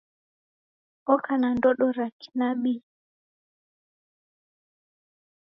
[1.13, 2.81] Oka na ndodo ra kinabii.